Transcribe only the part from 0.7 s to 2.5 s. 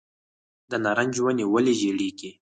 د نارنج ونې ولې ژیړیږي؟